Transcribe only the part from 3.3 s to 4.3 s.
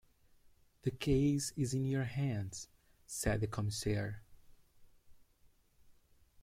the Commissaire.